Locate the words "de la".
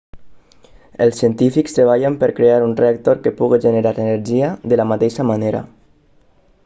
4.73-4.89